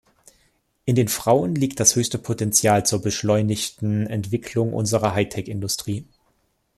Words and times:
In 0.85 0.95
den 0.95 1.09
Frauen 1.09 1.53
liegt 1.53 1.79
das 1.79 1.95
höchste 1.95 2.17
Potenzial 2.17 2.83
zur 2.87 3.03
beschleunigten 3.03 4.07
Entwicklung 4.07 4.73
unserer 4.73 5.13
High-Tech-Industrie. 5.13 6.07